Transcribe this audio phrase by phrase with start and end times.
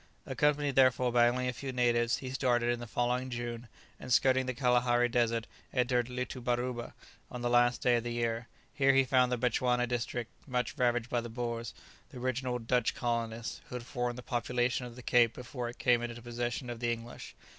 [0.25, 3.67] Accompanied, therefore, by only a few natives, he started in the following June,
[3.99, 6.93] and skirting the Kalahari desert entered Litoubarouba
[7.29, 11.11] on the last day of the year; here he found the Bechuana district much ravaged
[11.11, 11.75] by the Boers,
[12.09, 16.01] the original Dutch colonists, who had formed the population of the Cape before it came
[16.01, 17.35] into the possession of the English.